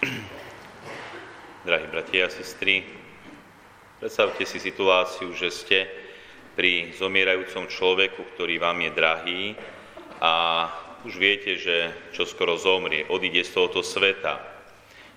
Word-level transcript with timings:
Drahí 1.68 1.84
bratia 1.92 2.24
a 2.24 2.32
sestry, 2.32 2.88
predstavte 4.00 4.48
si 4.48 4.56
situáciu, 4.56 5.36
že 5.36 5.52
ste 5.52 5.78
pri 6.56 6.96
zomierajúcom 6.96 7.68
človeku, 7.68 8.32
ktorý 8.32 8.56
vám 8.56 8.80
je 8.80 8.90
drahý 8.96 9.42
a 10.24 10.32
už 11.04 11.20
viete, 11.20 11.60
že 11.60 11.92
čo 12.16 12.24
skoro 12.24 12.56
zomrie, 12.56 13.04
odíde 13.12 13.44
z 13.44 13.52
tohoto 13.52 13.84
sveta. 13.84 14.40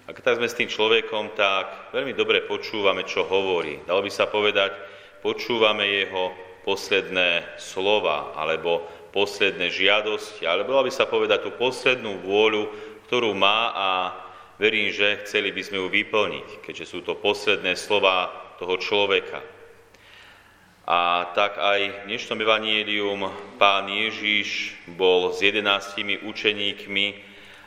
A 0.03 0.11
keď 0.11 0.35
tak 0.35 0.37
sme 0.43 0.51
s 0.51 0.59
tým 0.59 0.67
človekom, 0.67 1.31
tak 1.31 1.95
veľmi 1.95 2.11
dobre 2.11 2.43
počúvame, 2.43 3.07
čo 3.07 3.23
hovorí. 3.23 3.79
Dalo 3.87 4.03
by 4.03 4.11
sa 4.11 4.27
povedať, 4.27 4.75
počúvame 5.23 5.87
jeho 5.87 6.35
posledné 6.67 7.55
slova, 7.55 8.35
alebo 8.35 8.83
posledné 9.15 9.71
žiadosti, 9.71 10.43
alebo 10.43 10.75
dalo 10.75 10.91
by 10.91 10.91
sa 10.91 11.07
povedať 11.07 11.47
tú 11.47 11.55
poslednú 11.55 12.19
vôľu, 12.19 12.67
ktorú 13.07 13.31
má 13.31 13.71
a 13.71 13.89
verím, 14.63 14.95
že 14.95 15.27
chceli 15.27 15.51
by 15.51 15.59
sme 15.59 15.83
ju 15.83 15.91
vyplniť, 15.91 16.63
keďže 16.63 16.87
sú 16.87 17.03
to 17.03 17.19
posledné 17.19 17.75
slova 17.75 18.31
toho 18.55 18.79
človeka. 18.79 19.43
A 20.87 21.27
tak 21.35 21.59
aj 21.59 21.79
v 21.83 21.97
dnešnom 22.07 22.39
evanílium 22.39 23.27
pán 23.59 23.91
Ježiš 23.91 24.79
bol 24.95 25.35
s 25.35 25.43
jedenáctimi 25.43 26.23
učeníkmi 26.23 27.07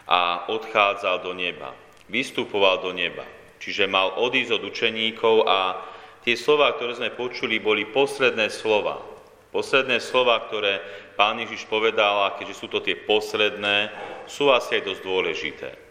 a 0.09 0.49
odchádzal 0.49 1.21
do 1.21 1.37
neba. 1.37 1.77
Vystupoval 2.09 2.81
do 2.81 2.97
neba. 2.97 3.29
Čiže 3.61 3.85
mal 3.85 4.17
odísť 4.17 4.57
od 4.57 4.63
učeníkov 4.65 5.45
a 5.45 5.85
tie 6.25 6.33
slova, 6.33 6.73
ktoré 6.81 6.97
sme 6.97 7.13
počuli, 7.13 7.61
boli 7.61 7.85
posledné 7.85 8.49
slova. 8.49 9.05
Posledné 9.53 10.01
slova, 10.01 10.41
ktoré 10.49 10.81
pán 11.17 11.41
Ježiš 11.45 11.69
povedal, 11.69 12.25
a 12.25 12.37
keďže 12.41 12.57
sú 12.57 12.73
to 12.73 12.81
tie 12.81 12.97
posledné, 12.97 13.93
sú 14.29 14.49
asi 14.49 14.81
aj 14.81 14.93
dosť 14.93 15.03
dôležité. 15.05 15.86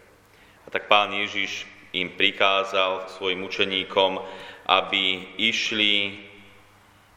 Tak 0.76 0.92
pán 0.92 1.08
Ježiš 1.08 1.64
im 1.96 2.12
prikázal 2.12 3.08
svojim 3.08 3.48
učeníkom, 3.48 4.20
aby 4.68 5.24
išli 5.40 6.20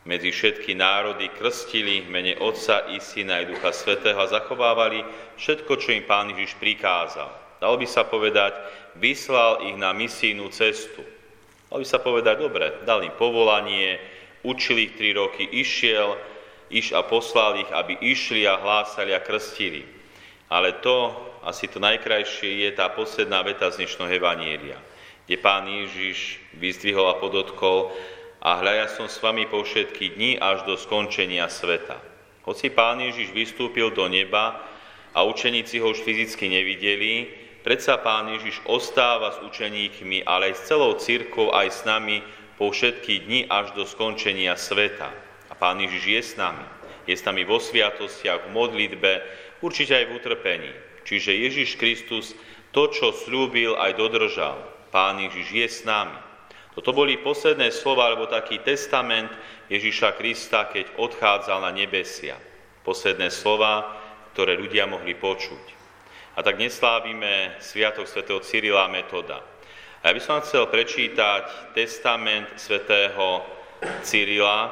medzi 0.08 0.32
všetky 0.32 0.80
národy, 0.80 1.28
krstili 1.36 2.08
mene 2.08 2.40
Otca 2.40 2.88
i 2.88 3.04
Syna 3.04 3.44
i 3.44 3.52
Ducha 3.52 3.76
Svetého 3.76 4.16
a 4.16 4.32
zachovávali 4.32 5.04
všetko, 5.36 5.76
čo 5.76 5.92
im 5.92 6.08
Pán 6.08 6.32
Ježiš 6.32 6.56
prikázal. 6.56 7.28
Dalo 7.60 7.76
by 7.76 7.84
sa 7.84 8.08
povedať, 8.08 8.56
vyslal 8.96 9.68
ich 9.68 9.76
na 9.76 9.92
misijnú 9.92 10.48
cestu. 10.56 11.04
Dalo 11.68 11.84
by 11.84 11.88
sa 11.92 12.00
povedať, 12.00 12.40
dobre, 12.40 12.80
dal 12.88 13.04
im 13.04 13.12
povolanie, 13.20 14.00
učil 14.48 14.88
ich 14.88 14.96
tri 14.96 15.12
roky, 15.12 15.44
išiel, 15.52 16.16
iš 16.72 16.96
a 16.96 17.04
poslal 17.04 17.60
ich, 17.60 17.68
aby 17.76 18.00
išli 18.08 18.48
a 18.48 18.56
hlásali 18.56 19.12
a 19.12 19.20
krstili. 19.20 19.99
Ale 20.50 20.82
to, 20.82 21.14
asi 21.46 21.70
to 21.70 21.78
najkrajšie, 21.78 22.66
je 22.66 22.70
tá 22.74 22.90
posledná 22.90 23.46
veta 23.46 23.70
z 23.70 23.86
dnešného 23.86 24.18
Evanielia, 24.18 24.82
kde 25.30 25.38
Pán 25.38 25.70
Ježiš 25.70 26.42
vyzdvihol 26.58 27.06
a 27.06 27.22
podotkol, 27.22 27.94
a 28.40 28.56
hľa 28.56 28.88
som 28.88 29.06
s 29.06 29.20
vami 29.20 29.46
po 29.52 29.62
všetky 29.62 30.16
dni 30.16 30.40
až 30.40 30.64
do 30.64 30.80
skončenia 30.80 31.52
sveta. 31.52 32.00
Hoci 32.48 32.72
Pán 32.72 33.04
Ježiš 33.04 33.36
vystúpil 33.36 33.92
do 33.92 34.08
neba 34.08 34.64
a 35.12 35.22
učeníci 35.28 35.84
ho 35.84 35.92
už 35.92 36.02
fyzicky 36.02 36.48
nevideli, 36.48 37.30
predsa 37.62 38.00
Pán 38.00 38.32
Ježiš 38.32 38.64
ostáva 38.66 39.36
s 39.36 39.44
učeníkmi, 39.44 40.24
ale 40.24 40.50
aj 40.50 40.56
s 40.56 40.66
celou 40.72 40.96
církou, 40.96 41.52
aj 41.52 41.68
s 41.68 41.82
nami 41.84 42.24
po 42.56 42.72
všetky 42.72 43.28
dni 43.28 43.40
až 43.52 43.76
do 43.76 43.84
skončenia 43.84 44.56
sveta. 44.56 45.12
A 45.52 45.54
Pán 45.54 45.84
Ježiš 45.84 46.04
je 46.08 46.22
s 46.24 46.34
nami. 46.40 46.64
Je 47.04 47.14
s 47.20 47.26
nami 47.28 47.44
vo 47.44 47.60
sviatostiach, 47.60 48.48
v 48.48 48.54
modlitbe, 48.56 49.12
určite 49.60 49.96
aj 49.96 50.06
v 50.08 50.16
utrpení. 50.16 50.72
Čiže 51.08 51.32
Ježiš 51.34 51.70
Kristus 51.80 52.38
to, 52.70 52.92
čo 52.94 53.10
slúbil, 53.16 53.74
aj 53.80 53.98
dodržal. 53.98 54.62
Pán 54.94 55.18
Ježiš 55.22 55.48
je 55.50 55.68
s 55.68 55.80
nami. 55.86 56.14
Toto 56.78 56.94
boli 56.94 57.18
posledné 57.20 57.74
slova, 57.74 58.08
alebo 58.08 58.30
taký 58.30 58.62
testament 58.62 59.30
Ježiša 59.68 60.16
Krista, 60.16 60.70
keď 60.70 60.96
odchádzal 61.02 61.66
na 61.66 61.72
nebesia. 61.74 62.38
Posledné 62.86 63.34
slova, 63.34 64.00
ktoré 64.34 64.56
ľudia 64.56 64.86
mohli 64.86 65.18
počuť. 65.18 65.66
A 66.38 66.46
tak 66.46 66.56
neslávime 66.62 67.60
Sviatok 67.60 68.08
svätého 68.08 68.40
Cyrila 68.40 68.88
Metoda. 68.88 69.44
A 70.00 70.04
ja 70.08 70.16
by 70.16 70.22
som 70.24 70.40
chcel 70.40 70.72
prečítať 70.72 71.76
testament 71.76 72.48
svätého 72.56 73.44
Cyrila, 74.06 74.72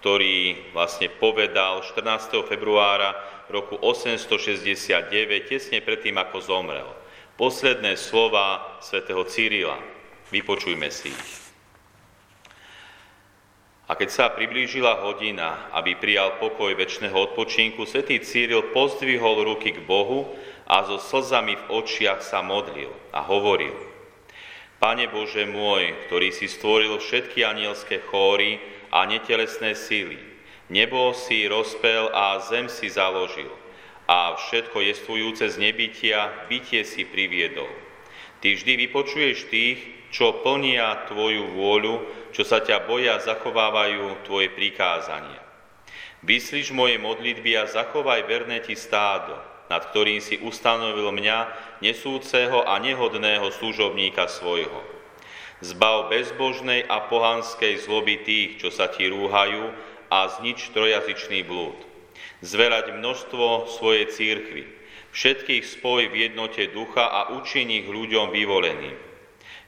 ktorý 0.00 0.72
vlastne 0.72 1.12
povedal 1.12 1.84
14. 1.84 2.40
februára 2.48 3.12
roku 3.52 3.76
869, 3.76 5.12
tesne 5.44 5.84
predtým, 5.84 6.16
ako 6.16 6.40
zomrel. 6.40 6.88
Posledné 7.36 8.00
slova 8.00 8.80
svätého 8.80 9.20
Cyrila. 9.28 9.76
Vypočujme 10.32 10.88
si 10.88 11.12
ich. 11.12 11.32
A 13.90 13.98
keď 13.98 14.08
sa 14.08 14.26
priblížila 14.30 15.02
hodina, 15.02 15.68
aby 15.74 15.98
prijal 15.98 16.38
pokoj 16.38 16.72
väčšného 16.78 17.34
odpočinku, 17.34 17.84
svätý 17.84 18.22
Cyril 18.22 18.70
pozdvihol 18.70 19.42
ruky 19.44 19.74
k 19.76 19.84
Bohu 19.84 20.30
a 20.64 20.86
so 20.86 20.96
slzami 20.96 21.58
v 21.58 21.64
očiach 21.82 22.22
sa 22.22 22.40
modlil 22.40 22.94
a 23.10 23.20
hovoril 23.26 23.74
Pane 24.80 25.12
Bože 25.12 25.44
môj, 25.44 25.92
ktorý 26.08 26.32
si 26.32 26.48
stvoril 26.48 26.96
všetky 26.96 27.44
anielské 27.44 28.00
chóry 28.08 28.79
a 28.90 29.06
netelesné 29.06 29.74
síly, 29.74 30.18
nebo 30.70 31.14
si 31.14 31.46
rozpel 31.46 32.10
a 32.14 32.38
zem 32.42 32.68
si 32.68 32.90
založil 32.90 33.60
a 34.10 34.34
všetko 34.34 34.82
jestvujúce 34.82 35.46
z 35.46 35.56
nebytia 35.62 36.50
bytie 36.50 36.82
si 36.82 37.06
priviedol. 37.06 37.70
Ty 38.42 38.58
vždy 38.58 38.72
vypočuješ 38.90 39.46
tých, 39.46 39.78
čo 40.10 40.42
plnia 40.42 41.06
Tvoju 41.06 41.54
vôľu, 41.54 41.94
čo 42.34 42.42
sa 42.42 42.58
ťa 42.58 42.90
boja, 42.90 43.22
zachovávajú 43.22 44.26
Tvoje 44.26 44.50
prikázania. 44.50 45.38
Vyslíš 46.26 46.74
moje 46.74 46.98
modlitby 46.98 47.54
a 47.54 47.70
zachovaj 47.70 48.26
verné 48.26 48.58
Ti 48.66 48.74
stádo, 48.74 49.38
nad 49.70 49.86
ktorým 49.94 50.18
si 50.18 50.42
ustanovil 50.42 51.14
mňa, 51.14 51.38
nesúceho 51.78 52.66
a 52.66 52.82
nehodného 52.82 53.54
služobníka 53.54 54.26
svojho. 54.26 54.99
Zbav 55.60 56.08
bezbožnej 56.08 56.88
a 56.88 57.04
pohanskej 57.08 57.84
zloby 57.84 58.24
tých, 58.24 58.50
čo 58.64 58.68
sa 58.72 58.88
Ti 58.88 59.12
rúhajú, 59.12 59.70
a 60.10 60.26
znič 60.40 60.74
trojazyčný 60.74 61.46
blúd. 61.46 61.76
Zverať 62.40 62.96
množstvo 62.96 63.68
svojej 63.68 64.08
církvy, 64.10 64.64
všetkých 65.12 65.64
spoj 65.64 66.08
v 66.10 66.32
jednote 66.32 66.66
ducha 66.72 67.06
a 67.06 67.36
učin 67.36 67.68
ich 67.68 67.86
ľuďom 67.86 68.32
vyvoleným 68.32 69.10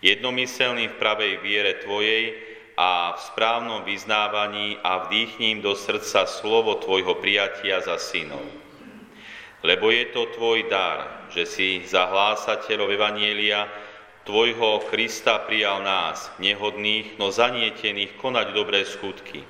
jednomyselný 0.02 0.90
v 0.92 0.98
pravej 0.98 1.32
viere 1.40 1.78
Tvojej 1.80 2.34
a 2.74 3.14
v 3.14 3.20
správnom 3.22 3.86
vyznávaní 3.86 4.76
a 4.82 5.06
vdýchním 5.06 5.62
do 5.62 5.78
srdca 5.78 6.26
slovo 6.26 6.74
Tvojho 6.82 7.22
prijatia 7.22 7.78
za 7.78 7.96
synov. 7.96 8.42
Lebo 9.62 9.94
je 9.94 10.10
to 10.10 10.26
Tvoj 10.34 10.66
dar, 10.66 11.30
že 11.30 11.46
si 11.46 11.86
za 11.86 12.10
Evanielia 12.66 13.70
Tvojho 14.22 14.86
Krista 14.86 15.42
prijal 15.42 15.82
nás, 15.82 16.30
nehodných, 16.38 17.18
no 17.18 17.34
zanietených, 17.34 18.14
konať 18.22 18.46
dobré 18.54 18.86
skutky 18.86 19.42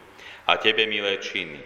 a 0.48 0.56
Tebe 0.56 0.88
milé 0.88 1.20
činy. 1.20 1.60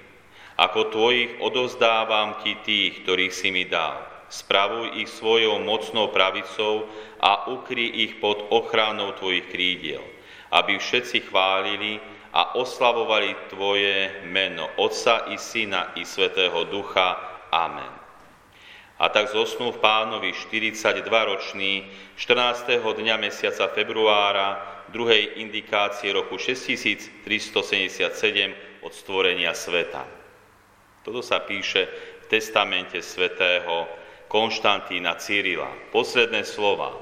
Ako 0.58 0.90
Tvojich 0.90 1.38
odozdávam 1.38 2.42
Ti 2.42 2.58
tých, 2.66 3.06
ktorých 3.06 3.34
si 3.34 3.54
mi 3.54 3.62
dal 3.66 4.16
spravuj 4.26 4.98
ich 4.98 5.10
svojou 5.10 5.62
mocnou 5.62 6.10
pravicou 6.10 6.86
a 7.22 7.46
ukry 7.50 8.06
ich 8.06 8.18
pod 8.18 8.50
ochranou 8.50 9.14
Tvojich 9.14 9.46
krídiel, 9.50 10.02
aby 10.50 10.78
všetci 10.78 11.30
chválili 11.30 12.02
a 12.34 12.58
oslavovali 12.58 13.48
Tvoje 13.48 14.26
meno, 14.28 14.68
Otca 14.76 15.30
i 15.30 15.38
Syna 15.38 15.94
i 15.96 16.02
Svetého 16.02 16.66
Ducha. 16.66 17.16
Amen. 17.54 18.05
A 18.96 19.12
tak 19.12 19.28
zosnul 19.28 19.76
v 19.76 19.84
pánovi 19.84 20.32
42-ročný 20.32 21.84
14. 22.16 22.80
dňa 22.80 23.20
mesiaca 23.20 23.68
februára 23.68 24.56
druhej 24.88 25.36
indikácie 25.36 26.16
roku 26.16 26.40
6377 26.40 27.20
od 28.80 28.92
stvorenia 28.96 29.52
sveta. 29.52 30.00
Toto 31.04 31.20
sa 31.20 31.44
píše 31.44 31.84
v 32.24 32.26
testamente 32.32 33.04
svätého 33.04 33.84
Konštantína 34.32 35.20
Cyrila. 35.20 35.68
Posledné 35.92 36.48
slova. 36.48 36.96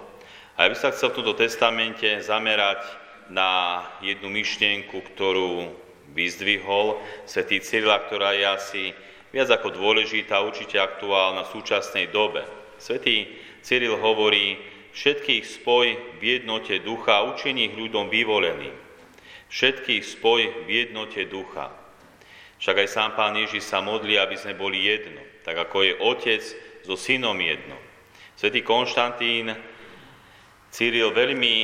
A 0.58 0.67
ja 0.67 0.75
by 0.75 0.76
sa 0.76 0.91
chcel 0.91 1.14
v 1.14 1.23
tomto 1.23 1.38
testamente 1.38 2.11
zamerať 2.26 2.82
na 3.31 3.87
jednu 4.02 4.35
myšlienku, 4.35 4.99
ktorú 5.14 5.70
vyzdvihol 6.11 6.99
svätý 7.23 7.62
Cyrila, 7.62 8.02
ktorá 8.02 8.35
je 8.35 8.44
asi 8.50 8.82
viac 9.34 9.50
ako 9.50 9.75
dôležitá, 9.75 10.38
určite 10.46 10.78
aktuálna 10.78 11.42
v 11.42 11.52
súčasnej 11.58 12.14
dobe. 12.14 12.46
Svetý 12.78 13.34
Cyril 13.66 13.98
hovorí, 13.98 14.54
všetkých 14.94 15.42
spoj 15.42 15.98
v 16.22 16.38
jednote 16.38 16.78
ducha, 16.78 17.26
učených 17.34 17.75
ľuďom 17.75 18.06
vyvoleným. 18.06 18.70
Všetkých 19.50 20.02
spoj 20.06 20.70
v 20.70 20.86
jednote 20.86 21.26
ducha. 21.26 21.75
Však 22.62 22.86
aj 22.86 22.88
sám 22.88 23.10
Pán 23.19 23.34
Ježiš 23.34 23.66
sa 23.66 23.82
modlí, 23.82 24.14
aby 24.22 24.38
sme 24.38 24.54
boli 24.54 24.86
jedno. 24.86 25.19
Tak 25.42 25.66
ako 25.66 25.76
je 25.82 25.92
Otec 25.98 26.42
so 26.86 26.94
synom 26.94 27.34
jedno. 27.34 27.75
Svetý 28.38 28.62
Konštantín 28.62 29.50
Cyril 30.70 31.10
veľmi 31.10 31.56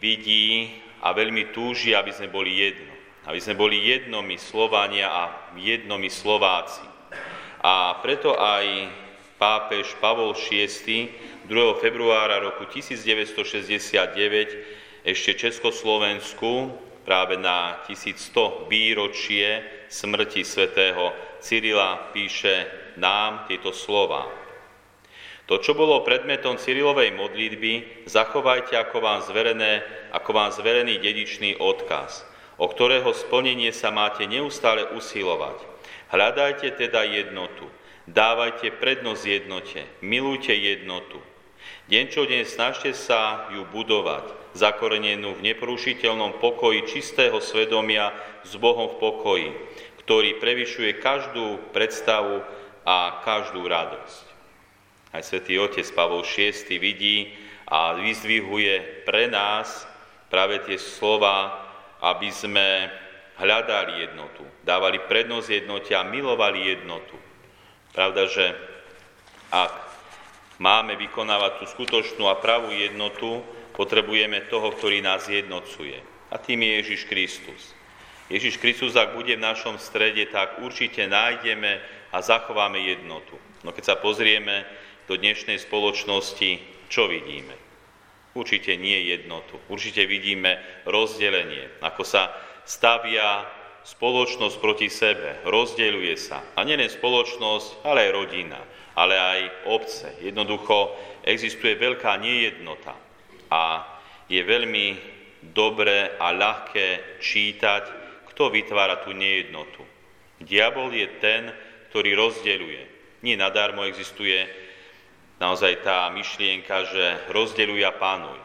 vidí 0.00 0.68
a 1.00 1.16
veľmi 1.16 1.52
túži, 1.56 1.96
aby 1.96 2.12
sme 2.12 2.28
boli 2.28 2.60
jedno. 2.60 2.92
Aby 3.24 3.40
sme 3.40 3.56
boli 3.56 3.80
jednomi 3.88 4.36
Slovania 4.36 5.08
a 5.08 5.22
jednomi 5.56 6.12
Slováci. 6.12 6.95
A 7.66 7.98
preto 7.98 8.38
aj 8.38 8.94
pápež 9.42 9.98
Pavol 9.98 10.38
VI 10.38 11.10
2. 11.50 11.82
februára 11.82 12.38
roku 12.38 12.62
1969 12.62 15.02
ešte 15.02 15.34
Československu 15.34 16.70
práve 17.02 17.34
na 17.34 17.82
1100 17.90 18.70
výročie 18.70 19.66
smrti 19.90 20.46
svätého 20.46 21.10
Cyrila 21.42 22.14
píše 22.14 22.70
nám 23.02 23.50
tieto 23.50 23.74
slova. 23.74 24.30
To, 25.50 25.58
čo 25.58 25.74
bolo 25.74 26.06
predmetom 26.06 26.62
Cyrilovej 26.62 27.18
modlitby, 27.18 28.06
zachovajte 28.06 28.78
ako 28.78 29.02
vám, 29.02 29.26
zverené, 29.26 29.82
ako 30.14 30.30
vám 30.30 30.54
zverený 30.54 31.02
dedičný 31.02 31.58
odkaz, 31.58 32.30
o 32.62 32.70
ktorého 32.70 33.10
splnenie 33.10 33.74
sa 33.74 33.90
máte 33.90 34.22
neustále 34.30 34.86
usilovať. 34.94 35.75
Hľadajte 36.12 36.74
teda 36.78 37.02
jednotu, 37.02 37.66
dávajte 38.06 38.70
prednosť 38.78 39.22
jednote, 39.26 39.80
milujte 40.00 40.54
jednotu. 40.54 41.18
Deň 41.86 42.04
čo 42.10 42.26
deň 42.26 42.42
snažte 42.46 42.90
sa 42.94 43.50
ju 43.54 43.62
budovať, 43.66 44.54
zakorenenú 44.58 45.38
v 45.38 45.54
neporušiteľnom 45.54 46.38
pokoji 46.42 46.86
čistého 46.90 47.38
svedomia 47.38 48.10
s 48.42 48.54
Bohom 48.58 48.90
v 48.90 48.98
pokoji, 48.98 49.48
ktorý 50.02 50.38
prevyšuje 50.38 51.02
každú 51.02 51.58
predstavu 51.70 52.42
a 52.86 53.22
každú 53.26 53.66
radosť. 53.66 54.24
Aj 55.14 55.22
svätý 55.22 55.58
Otec 55.58 55.86
Pavol 55.94 56.22
VI 56.22 56.54
vidí 56.78 57.34
a 57.66 57.98
vyzdvihuje 57.98 59.06
pre 59.06 59.26
nás 59.26 59.86
práve 60.30 60.62
tie 60.66 60.78
slova, 60.78 61.66
aby 62.02 62.30
sme 62.30 62.90
hľadali 63.36 64.08
jednotu, 64.08 64.44
dávali 64.64 65.00
prednosť 65.04 65.48
jednote 65.64 65.92
a 65.92 66.04
milovali 66.04 66.76
jednotu. 66.76 67.16
Pravda, 67.92 68.28
že 68.28 68.52
ak 69.52 69.72
máme 70.60 70.96
vykonávať 70.96 71.60
tú 71.60 71.64
skutočnú 71.68 72.28
a 72.28 72.40
pravú 72.40 72.72
jednotu, 72.72 73.44
potrebujeme 73.76 74.48
toho, 74.48 74.72
ktorý 74.72 75.04
nás 75.04 75.28
jednocuje. 75.28 76.00
A 76.32 76.40
tým 76.40 76.64
je 76.64 76.72
Ježiš 76.82 77.00
Kristus. 77.06 77.76
Ježiš 78.26 78.58
Kristus, 78.58 78.98
ak 78.98 79.14
bude 79.14 79.38
v 79.38 79.46
našom 79.46 79.78
strede, 79.78 80.26
tak 80.26 80.58
určite 80.58 81.06
nájdeme 81.06 81.78
a 82.10 82.18
zachováme 82.18 82.82
jednotu. 82.82 83.38
No 83.62 83.70
keď 83.70 83.94
sa 83.94 83.96
pozrieme 84.00 84.66
do 85.06 85.14
dnešnej 85.14 85.62
spoločnosti, 85.62 86.58
čo 86.90 87.06
vidíme? 87.06 87.54
Určite 88.34 88.74
nie 88.74 89.14
jednotu. 89.14 89.56
Určite 89.70 90.04
vidíme 90.04 90.58
rozdelenie, 90.84 91.78
ako 91.80 92.02
sa 92.02 92.34
stavia 92.66 93.46
spoločnosť 93.86 94.56
proti 94.58 94.90
sebe, 94.90 95.46
rozdeľuje 95.46 96.14
sa. 96.18 96.42
A 96.58 96.66
nielen 96.66 96.90
spoločnosť, 96.90 97.86
ale 97.86 98.10
aj 98.10 98.16
rodina, 98.18 98.60
ale 98.98 99.14
aj 99.14 99.40
obce. 99.70 100.10
Jednoducho 100.18 100.90
existuje 101.22 101.78
veľká 101.78 102.18
nejednota. 102.18 102.98
A 103.46 103.86
je 104.26 104.42
veľmi 104.42 104.98
dobré 105.54 106.18
a 106.18 106.34
ľahké 106.34 107.22
čítať, 107.22 107.84
kto 108.34 108.50
vytvára 108.50 109.06
tú 109.06 109.14
nejednotu. 109.14 109.86
Diabol 110.42 110.90
je 110.90 111.06
ten, 111.22 111.54
ktorý 111.88 112.18
rozdeľuje. 112.18 112.82
Nie 113.22 113.38
nadarmo 113.38 113.86
existuje 113.86 114.44
naozaj 115.38 115.86
tá 115.86 116.10
myšlienka, 116.10 116.90
že 116.90 117.04
rozdeľuj 117.30 117.80
a 117.86 117.92
panuj. 117.94 118.38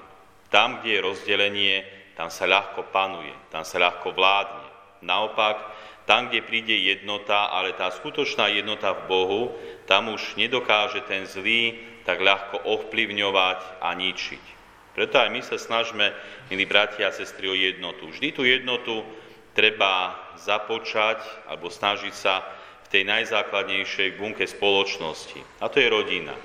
Tam, 0.54 0.80
kde 0.80 1.00
je 1.00 1.06
rozdelenie, 1.06 1.76
tam 2.16 2.30
sa 2.30 2.46
ľahko 2.48 2.92
panuje, 2.92 3.34
tam 3.50 3.64
sa 3.64 3.80
ľahko 3.80 4.12
vládne. 4.12 4.68
Naopak, 5.02 5.58
tam, 6.06 6.28
kde 6.28 6.44
príde 6.44 6.76
jednota, 6.76 7.50
ale 7.50 7.74
tá 7.78 7.90
skutočná 7.90 8.52
jednota 8.52 8.94
v 8.94 9.02
Bohu, 9.08 9.42
tam 9.86 10.12
už 10.14 10.36
nedokáže 10.36 11.06
ten 11.06 11.26
zlý 11.30 11.78
tak 12.04 12.20
ľahko 12.22 12.66
ovplyvňovať 12.66 13.82
a 13.82 13.94
ničiť. 13.94 14.44
Preto 14.92 15.16
aj 15.24 15.30
my 15.32 15.42
sa 15.46 15.56
snažíme, 15.56 16.12
milí 16.52 16.68
bratia 16.68 17.08
a 17.08 17.16
sestry, 17.16 17.48
o 17.48 17.56
jednotu. 17.56 18.12
Vždy 18.12 18.28
tú 18.36 18.44
jednotu 18.44 19.08
treba 19.56 20.20
započať 20.36 21.48
alebo 21.48 21.72
snažiť 21.72 22.12
sa 22.12 22.44
v 22.84 23.00
tej 23.00 23.04
najzákladnejšej 23.08 24.20
bunke 24.20 24.44
spoločnosti. 24.44 25.64
A 25.64 25.72
to 25.72 25.80
je 25.80 25.88
rodina. 25.88 26.36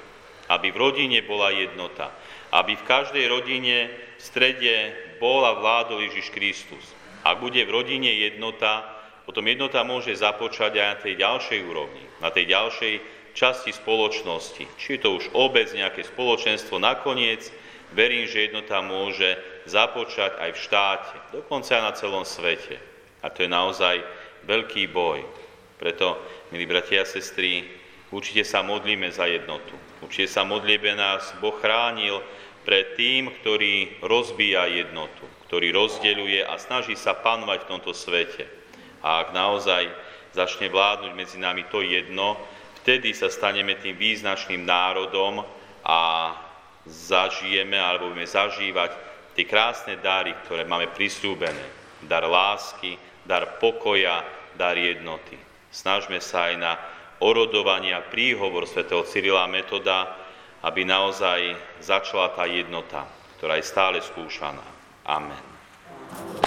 Aby 0.46 0.70
v 0.70 0.78
rodine 0.78 1.18
bola 1.26 1.50
jednota. 1.50 2.14
Aby 2.54 2.78
v 2.78 2.86
každej 2.86 3.24
rodine 3.30 3.90
v 4.18 4.22
strede 4.22 4.76
bol 5.18 5.42
a 5.44 5.56
vládol 5.56 6.06
Ježiš 6.06 6.30
Kristus. 6.30 6.84
Ak 7.26 7.42
bude 7.42 7.58
v 7.66 7.74
rodine 7.74 8.12
jednota, 8.12 8.86
potom 9.26 9.42
jednota 9.42 9.82
môže 9.82 10.14
započať 10.14 10.72
aj 10.78 10.86
na 10.86 10.96
tej 11.02 11.14
ďalšej 11.18 11.60
úrovni, 11.66 12.04
na 12.22 12.30
tej 12.30 12.54
ďalšej 12.54 12.94
časti 13.36 13.74
spoločnosti. 13.74 14.64
Či 14.78 14.88
je 14.96 15.00
to 15.02 15.18
už 15.18 15.34
obec, 15.34 15.68
nejaké 15.74 16.06
spoločenstvo, 16.06 16.78
nakoniec 16.78 17.44
verím, 17.92 18.24
že 18.24 18.48
jednota 18.48 18.80
môže 18.80 19.36
započať 19.66 20.38
aj 20.40 20.50
v 20.54 20.62
štáte, 20.62 21.14
dokonca 21.34 21.76
aj 21.76 21.82
na 21.84 21.92
celom 21.92 22.24
svete. 22.24 22.78
A 23.20 23.28
to 23.28 23.44
je 23.44 23.50
naozaj 23.50 24.00
veľký 24.46 24.88
boj. 24.94 25.26
Preto, 25.76 26.16
milí 26.54 26.64
bratia 26.64 27.04
a 27.04 27.06
sestry, 27.06 27.66
určite 28.14 28.46
sa 28.46 28.62
modlíme 28.62 29.10
za 29.10 29.26
jednotu. 29.26 29.74
Určite 30.02 30.28
sa 30.30 30.42
modlíme 30.44 30.94
nás 30.94 31.34
Boh 31.40 31.54
chránil 31.58 32.22
pred 32.66 32.98
tým, 32.98 33.30
ktorý 33.40 34.02
rozbíja 34.02 34.66
jednotu, 34.66 35.22
ktorý 35.46 35.70
rozdeľuje 35.70 36.42
a 36.42 36.58
snaží 36.58 36.98
sa 36.98 37.14
panovať 37.14 37.62
v 37.62 37.70
tomto 37.70 37.94
svete. 37.94 38.44
A 39.06 39.22
ak 39.22 39.30
naozaj 39.30 39.86
začne 40.34 40.66
vládnuť 40.66 41.12
medzi 41.14 41.38
nami 41.38 41.62
to 41.70 41.80
jedno, 41.80 42.34
vtedy 42.82 43.14
sa 43.14 43.30
staneme 43.30 43.78
tým 43.78 43.94
význačným 43.94 44.66
národom 44.66 45.46
a 45.86 46.34
zažijeme 46.86 47.78
alebo 47.78 48.10
budeme 48.10 48.26
zažívať 48.26 48.90
tie 49.38 49.46
krásne 49.46 49.94
dary, 50.02 50.34
ktoré 50.46 50.66
máme 50.66 50.90
prislúbené. 50.90 51.62
Dar 52.02 52.26
lásky, 52.26 52.98
dar 53.22 53.62
pokoja, 53.62 54.26
dar 54.58 54.74
jednoty. 54.74 55.38
Snažme 55.70 56.18
sa 56.18 56.50
aj 56.50 56.54
na 56.56 56.72
orodovanie 57.20 57.96
a 57.96 58.04
príhovor 58.04 58.68
svätého 58.68 59.04
Cyrila 59.08 59.48
Metoda, 59.48 60.16
aby 60.64 60.82
naozaj 60.84 61.54
začala 61.80 62.32
tá 62.34 62.44
jednota, 62.48 63.06
ktorá 63.38 63.56
je 63.60 63.64
stále 63.68 63.98
skúšaná. 64.02 64.64
Amen. 65.06 66.45